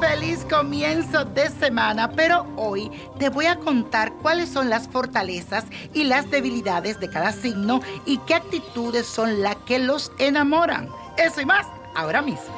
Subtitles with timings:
[0.00, 6.04] feliz comienzo de semana, pero hoy te voy a contar cuáles son las fortalezas y
[6.04, 10.88] las debilidades de cada signo y qué actitudes son las que los enamoran.
[11.16, 12.52] Eso y más ahora mismo.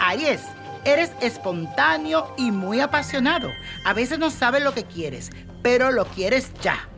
[0.00, 0.40] Aries,
[0.84, 3.50] eres espontáneo y muy apasionado.
[3.84, 5.30] A veces no sabes lo que quieres,
[5.62, 6.88] pero lo quieres ya.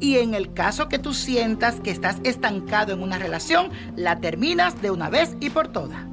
[0.00, 4.82] Y en el caso que tú sientas que estás estancado en una relación, la terminas
[4.82, 6.04] de una vez y por todas.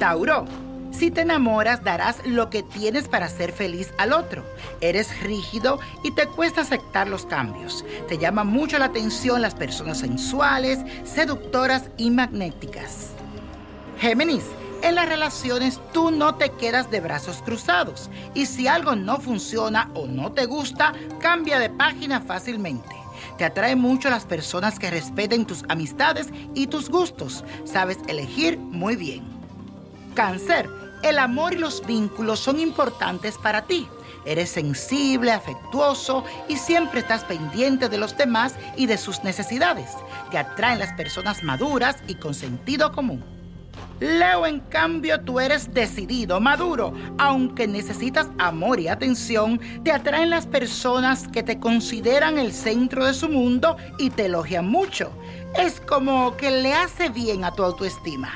[0.00, 0.46] Tauro,
[0.98, 4.44] si te enamoras, darás lo que tienes para ser feliz al otro.
[4.80, 7.84] Eres rígido y te cuesta aceptar los cambios.
[8.08, 13.10] Te llama mucho la atención las personas sensuales, seductoras y magnéticas.
[14.00, 14.44] Géminis,
[14.82, 19.90] en las relaciones tú no te quedas de brazos cruzados y si algo no funciona
[19.94, 22.94] o no te gusta, cambia de página fácilmente.
[23.38, 27.44] Te atrae mucho las personas que respeten tus amistades y tus gustos.
[27.64, 29.24] Sabes elegir muy bien.
[30.14, 30.68] Cáncer,
[31.04, 33.86] el amor y los vínculos son importantes para ti.
[34.24, 39.90] Eres sensible, afectuoso y siempre estás pendiente de los demás y de sus necesidades.
[40.30, 43.22] Te atraen las personas maduras y con sentido común.
[44.00, 46.94] Leo, en cambio, tú eres decidido, maduro.
[47.18, 53.14] Aunque necesitas amor y atención, te atraen las personas que te consideran el centro de
[53.14, 55.12] su mundo y te elogian mucho.
[55.56, 58.32] Es como que le hace bien a tu autoestima.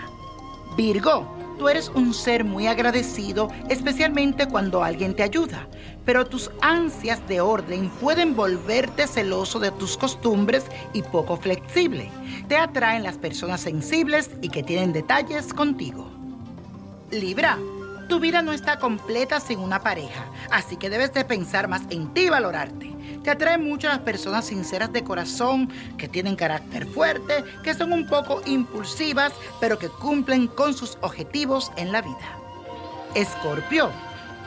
[0.76, 5.66] Virgo, Tú eres un ser muy agradecido, especialmente cuando alguien te ayuda,
[6.04, 12.10] pero tus ansias de orden pueden volverte celoso de tus costumbres y poco flexible.
[12.46, 16.08] Te atraen las personas sensibles y que tienen detalles contigo.
[17.10, 17.58] Libra.
[18.08, 22.14] Tu vida no está completa sin una pareja, así que debes de pensar más en
[22.14, 22.90] ti y valorarte.
[23.22, 28.06] Te atraen mucho las personas sinceras de corazón, que tienen carácter fuerte, que son un
[28.06, 32.38] poco impulsivas, pero que cumplen con sus objetivos en la vida.
[33.14, 33.90] Escorpio,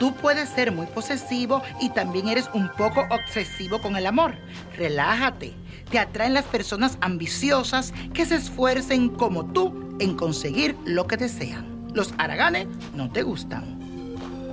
[0.00, 4.34] tú puedes ser muy posesivo y también eres un poco obsesivo con el amor.
[4.76, 5.54] Relájate.
[5.88, 11.71] Te atraen las personas ambiciosas que se esfuercen como tú en conseguir lo que desean.
[11.94, 13.78] Los haraganes no te gustan.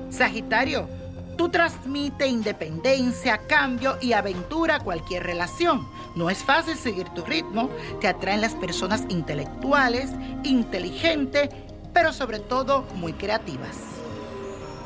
[0.09, 0.89] Sagitario,
[1.37, 5.87] tú transmite independencia, cambio y aventura a cualquier relación.
[6.15, 7.69] No es fácil seguir tu ritmo.
[8.01, 10.11] Te atraen las personas intelectuales,
[10.43, 11.49] inteligentes,
[11.93, 13.77] pero sobre todo muy creativas.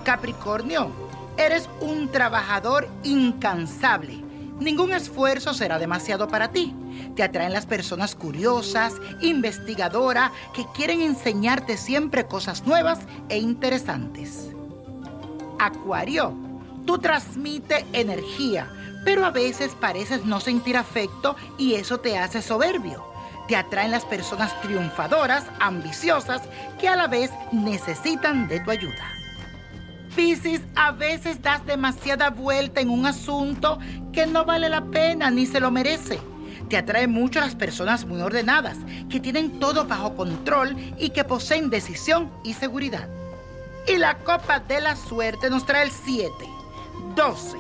[0.04, 0.92] Capricornio,
[1.38, 4.24] eres un trabajador incansable.
[4.60, 6.74] Ningún esfuerzo será demasiado para ti.
[7.16, 13.00] Te atraen las personas curiosas, investigadoras, que quieren enseñarte siempre cosas nuevas
[13.30, 14.50] e interesantes.
[15.60, 16.34] Acuario,
[16.86, 18.72] tú transmites energía,
[19.04, 23.04] pero a veces pareces no sentir afecto y eso te hace soberbio.
[23.48, 26.42] Te atraen las personas triunfadoras, ambiciosas,
[26.80, 29.23] que a la vez necesitan de tu ayuda.
[30.16, 33.80] Piscis, a veces das demasiada vuelta en un asunto
[34.12, 36.20] que no vale la pena ni se lo merece.
[36.70, 38.78] Te atraen mucho las personas muy ordenadas,
[39.10, 43.10] que tienen todo bajo control y que poseen decisión y seguridad.
[43.88, 46.32] Y la copa de la suerte nos trae el 7,
[47.16, 47.58] 12,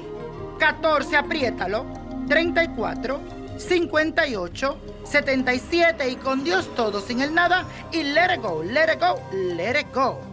[0.59, 1.85] 14, apriétalo,
[2.27, 3.19] 34,
[3.57, 8.99] 58, 77 y con Dios todo sin el nada y let it go, let it
[8.99, 9.19] go,
[9.55, 10.32] let it go.